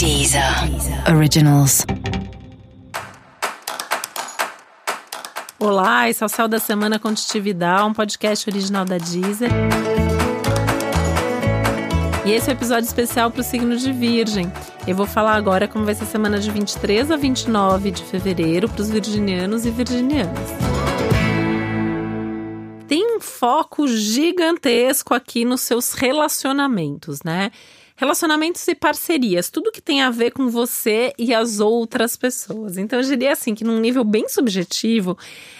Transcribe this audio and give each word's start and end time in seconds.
Deezer 0.00 0.42
Originals. 1.14 1.84
Olá, 5.58 6.08
esse 6.08 6.22
é 6.22 6.26
o 6.26 6.28
Céu 6.30 6.48
da 6.48 6.58
Semana 6.58 6.98
Contitividade, 6.98 7.82
um 7.82 7.92
podcast 7.92 8.48
original 8.48 8.86
da 8.86 8.96
Deezer. 8.96 9.50
E 12.24 12.32
esse 12.32 12.48
é 12.48 12.48
o 12.48 12.54
um 12.54 12.56
episódio 12.56 12.86
especial 12.86 13.30
para 13.30 13.42
o 13.42 13.44
signo 13.44 13.76
de 13.76 13.92
Virgem. 13.92 14.50
Eu 14.88 14.96
vou 14.96 15.04
falar 15.04 15.34
agora 15.34 15.68
como 15.68 15.84
vai 15.84 15.94
ser 15.94 16.04
a 16.04 16.06
semana 16.06 16.40
de 16.40 16.50
23 16.50 17.10
a 17.10 17.18
29 17.18 17.90
de 17.90 18.02
fevereiro 18.02 18.70
para 18.70 18.80
os 18.80 18.88
virginianos 18.88 19.66
e 19.66 19.70
virginianas. 19.70 20.48
Tem 22.88 23.18
um 23.18 23.20
foco 23.20 23.86
gigantesco 23.86 25.12
aqui 25.12 25.44
nos 25.44 25.60
seus 25.60 25.92
relacionamentos, 25.92 27.22
né? 27.22 27.50
Relacionamentos 28.00 28.66
e 28.66 28.74
parcerias, 28.74 29.50
tudo 29.50 29.70
que 29.70 29.82
tem 29.82 30.00
a 30.00 30.08
ver 30.08 30.30
com 30.30 30.48
você 30.48 31.12
e 31.18 31.34
as 31.34 31.60
outras 31.60 32.16
pessoas. 32.16 32.78
Então, 32.78 32.98
eu 32.98 33.04
diria 33.04 33.30
assim 33.30 33.54
que, 33.54 33.62
num 33.62 33.78
nível 33.78 34.02
bem 34.04 34.26
subjetivo, 34.26 35.18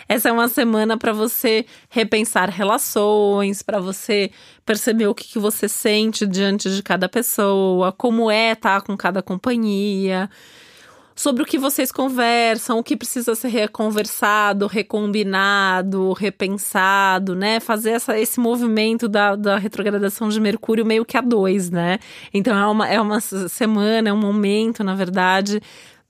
essa 0.08 0.30
é 0.30 0.32
uma 0.32 0.48
semana 0.48 0.96
para 0.96 1.12
você 1.12 1.66
repensar 1.90 2.48
relações, 2.48 3.60
para 3.60 3.78
você 3.78 4.30
perceber 4.64 5.06
o 5.06 5.14
que, 5.14 5.28
que 5.28 5.38
você 5.38 5.68
sente 5.68 6.26
diante 6.26 6.74
de 6.74 6.82
cada 6.82 7.10
pessoa, 7.10 7.92
como 7.92 8.30
é 8.30 8.52
estar 8.52 8.80
tá 8.80 8.86
com 8.86 8.96
cada 8.96 9.20
companhia 9.22 10.30
sobre 11.14 11.42
o 11.42 11.46
que 11.46 11.58
vocês 11.58 11.92
conversam, 11.92 12.78
o 12.78 12.82
que 12.82 12.96
precisa 12.96 13.34
ser 13.34 13.48
reconversado, 13.48 14.66
recombinado, 14.66 16.12
repensado, 16.12 17.34
né? 17.34 17.60
Fazer 17.60 17.90
essa, 17.90 18.18
esse 18.18 18.40
movimento 18.40 19.08
da, 19.08 19.36
da 19.36 19.58
retrogradação 19.58 20.28
de 20.28 20.40
Mercúrio 20.40 20.86
meio 20.86 21.04
que 21.04 21.16
a 21.16 21.20
dois, 21.20 21.70
né? 21.70 21.98
Então 22.32 22.56
é 22.56 22.66
uma, 22.66 22.88
é 22.88 23.00
uma 23.00 23.20
semana, 23.20 24.08
é 24.08 24.12
um 24.12 24.20
momento, 24.20 24.82
na 24.82 24.94
verdade, 24.94 25.60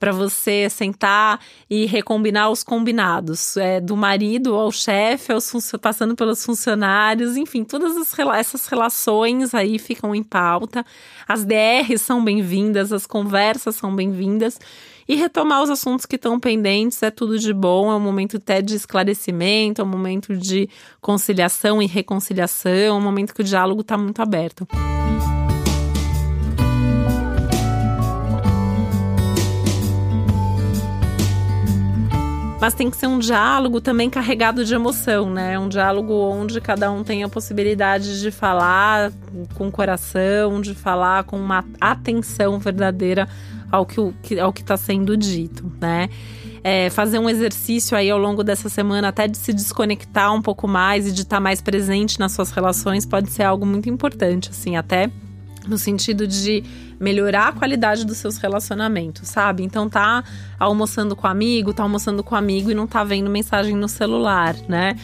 para 0.01 0.11
você 0.11 0.67
sentar 0.67 1.39
e 1.69 1.85
recombinar 1.85 2.49
os 2.49 2.63
combinados, 2.63 3.55
é, 3.55 3.79
do 3.79 3.95
marido 3.95 4.55
ao 4.55 4.71
chefe, 4.71 5.31
aos 5.31 5.51
passando 5.79 6.15
pelos 6.15 6.43
funcionários, 6.43 7.37
enfim, 7.37 7.63
todas 7.63 7.95
as, 7.95 8.17
essas 8.35 8.65
relações 8.65 9.53
aí 9.53 9.77
ficam 9.77 10.15
em 10.15 10.23
pauta. 10.23 10.83
As 11.27 11.45
DRs 11.45 12.01
são 12.01 12.23
bem-vindas, 12.23 12.91
as 12.91 13.05
conversas 13.05 13.75
são 13.75 13.95
bem-vindas 13.95 14.59
e 15.07 15.13
retomar 15.13 15.61
os 15.61 15.69
assuntos 15.69 16.07
que 16.07 16.15
estão 16.15 16.39
pendentes. 16.39 17.03
É 17.03 17.11
tudo 17.11 17.37
de 17.37 17.53
bom, 17.53 17.91
é 17.91 17.95
um 17.95 17.99
momento 17.99 18.37
até 18.37 18.59
de 18.59 18.75
esclarecimento, 18.75 19.81
é 19.81 19.83
um 19.83 19.87
momento 19.87 20.35
de 20.35 20.67
conciliação 20.99 21.79
e 21.79 21.85
reconciliação, 21.85 22.71
é 22.71 22.91
um 22.91 23.01
momento 23.01 23.35
que 23.35 23.41
o 23.41 23.45
diálogo 23.45 23.81
está 23.81 23.99
muito 23.99 24.19
aberto. 24.19 24.67
Mas 32.61 32.75
tem 32.75 32.91
que 32.91 32.95
ser 32.95 33.07
um 33.07 33.17
diálogo 33.17 33.81
também 33.81 34.07
carregado 34.07 34.63
de 34.63 34.75
emoção, 34.75 35.31
né? 35.31 35.57
Um 35.57 35.67
diálogo 35.67 36.13
onde 36.13 36.61
cada 36.61 36.91
um 36.91 37.03
tem 37.03 37.23
a 37.23 37.27
possibilidade 37.27 38.21
de 38.21 38.29
falar 38.29 39.11
com 39.55 39.67
o 39.67 39.71
coração, 39.71 40.61
de 40.61 40.75
falar 40.75 41.23
com 41.23 41.39
uma 41.39 41.65
atenção 41.81 42.59
verdadeira 42.59 43.27
ao 43.71 43.83
que 43.83 44.39
ao 44.39 44.53
que 44.53 44.61
está 44.61 44.77
sendo 44.77 45.17
dito, 45.17 45.71
né? 45.81 46.07
É, 46.63 46.91
fazer 46.91 47.17
um 47.17 47.27
exercício 47.27 47.97
aí 47.97 48.11
ao 48.11 48.19
longo 48.19 48.43
dessa 48.43 48.69
semana, 48.69 49.07
até 49.07 49.27
de 49.27 49.39
se 49.39 49.51
desconectar 49.51 50.31
um 50.31 50.41
pouco 50.43 50.67
mais 50.67 51.07
e 51.07 51.11
de 51.11 51.23
estar 51.23 51.37
tá 51.37 51.41
mais 51.41 51.61
presente 51.61 52.19
nas 52.19 52.33
suas 52.33 52.51
relações, 52.51 53.07
pode 53.07 53.31
ser 53.31 53.41
algo 53.41 53.65
muito 53.65 53.89
importante, 53.89 54.51
assim, 54.51 54.77
até 54.77 55.09
no 55.67 55.77
sentido 55.77 56.27
de 56.27 56.63
melhorar 56.99 57.49
a 57.49 57.51
qualidade 57.51 58.05
dos 58.05 58.17
seus 58.17 58.37
relacionamentos, 58.37 59.27
sabe? 59.27 59.63
Então 59.63 59.89
tá 59.89 60.23
almoçando 60.59 61.15
com 61.15 61.27
amigo, 61.27 61.73
tá 61.73 61.83
almoçando 61.83 62.23
com 62.23 62.35
amigo 62.35 62.71
e 62.71 62.75
não 62.75 62.87
tá 62.87 63.03
vendo 63.03 63.29
mensagem 63.29 63.75
no 63.75 63.87
celular, 63.87 64.55
né? 64.67 64.95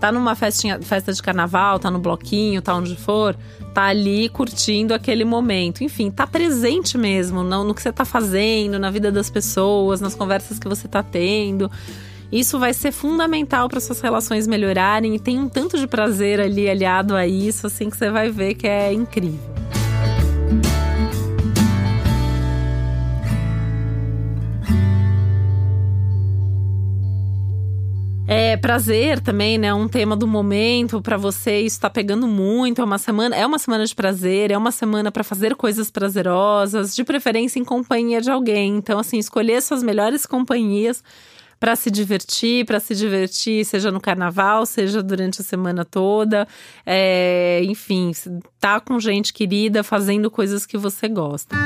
Tá 0.00 0.10
numa 0.12 0.34
festinha, 0.34 0.80
festa 0.82 1.12
de 1.12 1.22
carnaval, 1.22 1.78
tá 1.78 1.90
no 1.90 1.98
bloquinho, 1.98 2.60
tá 2.60 2.74
onde 2.74 2.96
for, 2.96 3.36
tá 3.72 3.84
ali 3.84 4.28
curtindo 4.28 4.92
aquele 4.92 5.24
momento. 5.24 5.82
Enfim, 5.82 6.10
tá 6.10 6.26
presente 6.26 6.98
mesmo 6.98 7.42
no, 7.42 7.64
no 7.64 7.74
que 7.74 7.80
você 7.80 7.92
tá 7.92 8.04
fazendo, 8.04 8.78
na 8.78 8.90
vida 8.90 9.10
das 9.10 9.30
pessoas, 9.30 10.00
nas 10.00 10.14
conversas 10.14 10.58
que 10.58 10.68
você 10.68 10.86
tá 10.88 11.02
tendo. 11.02 11.70
Isso 12.30 12.58
vai 12.58 12.74
ser 12.74 12.90
fundamental 12.90 13.68
para 13.68 13.80
suas 13.80 14.00
relações 14.00 14.46
melhorarem 14.46 15.14
e 15.14 15.20
tem 15.20 15.38
um 15.38 15.48
tanto 15.48 15.78
de 15.78 15.86
prazer 15.86 16.40
ali 16.40 16.68
aliado 16.68 17.14
a 17.14 17.26
isso, 17.26 17.66
assim 17.66 17.88
que 17.88 17.96
você 17.96 18.10
vai 18.10 18.28
ver 18.30 18.54
que 18.54 18.66
é 18.66 18.92
incrível. 18.92 19.63
É 28.54 28.56
prazer 28.56 29.18
também, 29.18 29.58
né? 29.58 29.74
Um 29.74 29.88
tema 29.88 30.14
do 30.14 30.28
momento 30.28 31.02
para 31.02 31.16
você, 31.16 31.62
isso 31.62 31.80
tá 31.80 31.90
pegando 31.90 32.28
muito. 32.28 32.80
É 32.80 32.84
uma 32.84 32.98
semana, 32.98 33.34
é 33.34 33.44
uma 33.44 33.58
semana 33.58 33.84
de 33.84 33.92
prazer, 33.92 34.52
é 34.52 34.56
uma 34.56 34.70
semana 34.70 35.10
para 35.10 35.24
fazer 35.24 35.56
coisas 35.56 35.90
prazerosas, 35.90 36.94
de 36.94 37.02
preferência 37.02 37.58
em 37.58 37.64
companhia 37.64 38.20
de 38.20 38.30
alguém. 38.30 38.76
Então, 38.76 39.00
assim, 39.00 39.18
escolher 39.18 39.60
suas 39.60 39.82
melhores 39.82 40.24
companhias 40.24 41.02
para 41.58 41.74
se 41.74 41.90
divertir, 41.90 42.64
para 42.64 42.78
se 42.78 42.94
divertir, 42.94 43.64
seja 43.64 43.90
no 43.90 44.00
carnaval, 44.00 44.64
seja 44.66 45.02
durante 45.02 45.40
a 45.40 45.44
semana 45.44 45.84
toda. 45.84 46.46
É, 46.86 47.60
enfim, 47.64 48.12
tá 48.60 48.78
com 48.78 49.00
gente 49.00 49.32
querida 49.32 49.82
fazendo 49.82 50.30
coisas 50.30 50.64
que 50.64 50.78
você 50.78 51.08
gosta. 51.08 51.56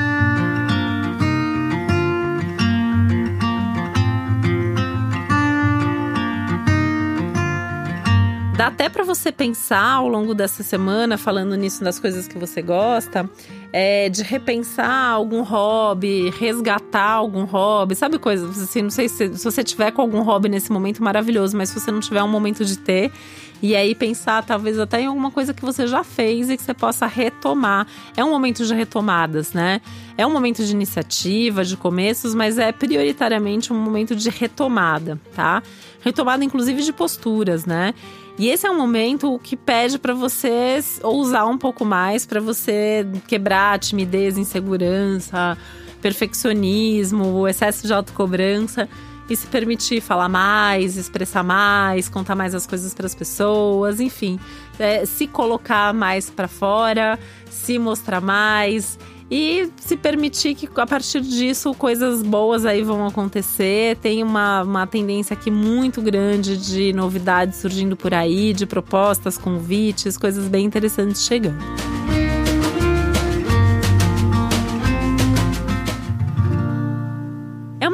Dá 8.59 8.67
até 8.67 8.89
para 8.89 9.05
você 9.05 9.31
pensar 9.31 9.93
ao 9.93 10.09
longo 10.09 10.35
dessa 10.35 10.63
semana, 10.63 11.17
falando 11.17 11.55
nisso 11.55 11.81
das 11.81 11.97
coisas 11.97 12.27
que 12.27 12.37
você 12.37 12.61
gosta, 12.61 13.29
é, 13.71 14.09
de 14.09 14.21
repensar 14.21 15.11
algum 15.11 15.43
hobby, 15.43 16.29
resgatar 16.31 17.09
algum 17.09 17.45
hobby, 17.45 17.95
sabe 17.95 18.19
coisas 18.19 18.61
assim, 18.61 18.81
não 18.81 18.89
sei 18.89 19.07
se, 19.07 19.33
se 19.33 19.45
você 19.45 19.63
tiver 19.63 19.91
com 19.91 20.01
algum 20.01 20.21
hobby 20.23 20.49
nesse 20.49 20.73
momento 20.73 21.01
maravilhoso, 21.01 21.55
mas 21.55 21.69
se 21.69 21.79
você 21.79 21.89
não 21.89 22.01
tiver 22.01 22.21
um 22.21 22.27
momento 22.27 22.65
de 22.65 22.77
ter, 22.77 23.13
e 23.61 23.77
aí 23.77 23.95
pensar 23.95 24.43
talvez 24.43 24.77
até 24.77 24.99
em 24.99 25.05
alguma 25.05 25.31
coisa 25.31 25.53
que 25.53 25.61
você 25.61 25.87
já 25.87 26.03
fez 26.03 26.49
e 26.49 26.57
que 26.57 26.63
você 26.63 26.73
possa 26.73 27.05
retomar. 27.05 27.87
É 28.17 28.25
um 28.25 28.29
momento 28.29 28.65
de 28.65 28.73
retomadas, 28.73 29.53
né? 29.53 29.79
É 30.17 30.27
um 30.27 30.31
momento 30.31 30.65
de 30.65 30.71
iniciativa, 30.71 31.63
de 31.63 31.77
começos, 31.77 32.35
mas 32.35 32.57
é 32.57 32.73
prioritariamente 32.73 33.71
um 33.71 33.77
momento 33.77 34.17
de 34.17 34.29
retomada, 34.29 35.17
tá? 35.33 35.63
Retomada 36.01 36.43
inclusive 36.43 36.81
de 36.81 36.91
posturas, 36.91 37.65
né? 37.65 37.93
E 38.39 38.47
esse 38.47 38.65
é 38.65 38.71
um 38.71 38.77
momento 38.77 39.37
que 39.43 39.57
pede 39.57 39.99
para 39.99 40.13
você 40.13 40.79
ousar 41.03 41.45
um 41.45 41.57
pouco 41.57 41.83
mais, 41.83 42.25
para 42.25 42.39
você 42.39 43.05
quebrar 43.27 43.73
a 43.73 43.77
timidez, 43.77 44.37
insegurança, 44.37 45.57
perfeccionismo, 46.01 47.33
o 47.33 47.47
excesso 47.49 47.85
de 47.85 47.91
autocobrança 47.91 48.87
e 49.29 49.35
se 49.35 49.45
permitir 49.47 49.99
falar 49.99 50.29
mais, 50.29 50.95
expressar 50.95 51.43
mais, 51.43 52.07
contar 52.07 52.33
mais 52.33 52.55
as 52.55 52.65
coisas 52.65 52.93
para 52.93 53.07
as 53.07 53.13
pessoas, 53.13 53.99
enfim, 53.99 54.39
é, 54.79 55.05
se 55.05 55.27
colocar 55.27 55.93
mais 55.93 56.29
para 56.29 56.47
fora, 56.47 57.19
se 57.49 57.77
mostrar 57.77 58.21
mais 58.21 58.97
e 59.31 59.69
se 59.77 59.95
permitir 59.95 60.55
que 60.55 60.67
a 60.75 60.87
partir 60.87 61.21
disso 61.21 61.73
coisas 61.73 62.23
boas 62.23 62.65
aí 62.65 62.83
vão 62.83 63.05
acontecer. 63.05 63.97
Tem 63.97 64.23
uma, 64.23 64.63
uma 64.63 64.87
tendência 64.87 65.33
aqui 65.33 65.51
muito 65.51 66.01
grande 66.01 66.57
de 66.57 66.93
novidades 66.93 67.59
surgindo 67.59 67.95
por 67.95 68.13
aí, 68.13 68.53
de 68.53 68.65
propostas, 68.65 69.37
convites, 69.37 70.17
coisas 70.17 70.47
bem 70.47 70.65
interessantes 70.65 71.23
chegando. 71.23 71.88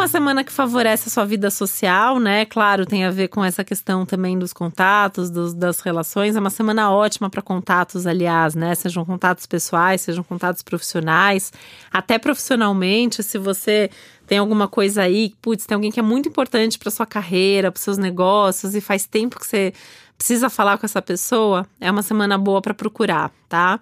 Uma 0.06 0.10
semana 0.10 0.44
que 0.44 0.52
favorece 0.52 1.10
a 1.10 1.12
sua 1.12 1.26
vida 1.26 1.50
social, 1.50 2.20
né? 2.20 2.46
Claro, 2.46 2.86
tem 2.86 3.06
a 3.06 3.10
ver 3.10 3.28
com 3.28 3.44
essa 3.44 3.64
questão 3.64 4.06
também 4.06 4.38
dos 4.38 4.54
contatos, 4.54 5.32
dos, 5.32 5.52
das 5.52 5.80
relações. 5.80 6.36
É 6.36 6.40
uma 6.40 6.52
semana 6.52 6.92
ótima 6.92 7.28
para 7.28 7.42
contatos, 7.42 8.06
aliás, 8.06 8.54
né? 8.54 8.76
Sejam 8.76 9.04
contatos 9.04 9.48
pessoais, 9.48 10.02
sejam 10.02 10.24
contatos 10.24 10.62
profissionais, 10.62 11.52
até 11.92 12.20
profissionalmente, 12.20 13.24
se 13.24 13.40
você 13.40 13.90
tem 14.28 14.38
alguma 14.38 14.68
coisa 14.68 15.02
aí, 15.02 15.34
putz, 15.42 15.66
tem 15.66 15.74
alguém 15.74 15.92
que 15.92 16.00
é 16.00 16.04
muito 16.04 16.30
importante 16.30 16.78
para 16.78 16.92
sua 16.92 17.08
carreira, 17.08 17.72
para 17.72 17.82
seus 17.82 17.98
negócios 17.98 18.76
e 18.76 18.82
faz 18.82 19.08
tempo 19.08 19.40
que 19.40 19.48
você 19.48 19.74
precisa 20.16 20.52
falar 20.52 20.78
com 20.78 20.86
essa 20.86 21.02
pessoa, 21.02 21.66
é 21.82 21.90
uma 21.90 22.04
semana 22.04 22.38
boa 22.38 22.62
para 22.62 22.76
procurar, 22.76 23.32
tá? 23.50 23.80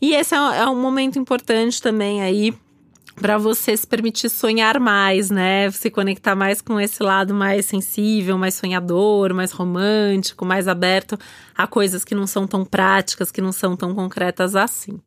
E 0.00 0.14
esse 0.14 0.34
é, 0.34 0.38
é 0.58 0.66
um 0.66 0.80
momento 0.80 1.18
importante 1.18 1.80
também 1.80 2.22
aí 2.22 2.54
para 3.18 3.36
você 3.36 3.76
se 3.76 3.86
permitir 3.86 4.28
sonhar 4.28 4.78
mais, 4.78 5.30
né? 5.30 5.70
Se 5.70 5.90
conectar 5.90 6.34
mais 6.34 6.60
com 6.60 6.80
esse 6.80 7.02
lado 7.02 7.34
mais 7.34 7.66
sensível, 7.66 8.38
mais 8.38 8.54
sonhador, 8.54 9.34
mais 9.34 9.52
romântico, 9.52 10.44
mais 10.44 10.68
aberto 10.68 11.18
a 11.56 11.66
coisas 11.66 12.04
que 12.04 12.14
não 12.14 12.26
são 12.26 12.46
tão 12.46 12.64
práticas, 12.64 13.30
que 13.30 13.40
não 13.40 13.52
são 13.52 13.76
tão 13.76 13.94
concretas 13.94 14.54
assim. 14.54 15.00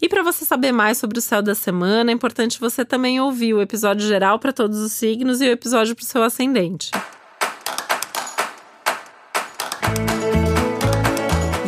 E 0.00 0.08
para 0.08 0.22
você 0.22 0.44
saber 0.44 0.72
mais 0.72 0.98
sobre 0.98 1.18
o 1.18 1.22
céu 1.22 1.40
da 1.40 1.54
semana, 1.54 2.10
é 2.10 2.14
importante 2.14 2.60
você 2.60 2.84
também 2.84 3.20
ouvir 3.20 3.54
o 3.54 3.62
episódio 3.62 4.06
geral 4.06 4.38
para 4.38 4.52
todos 4.52 4.78
os 4.78 4.92
signos 4.92 5.40
e 5.40 5.46
o 5.46 5.52
episódio 5.52 5.94
para 5.94 6.02
o 6.02 6.06
seu 6.06 6.22
ascendente. 6.22 6.90